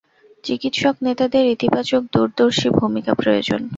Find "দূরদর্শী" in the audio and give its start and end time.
2.13-2.67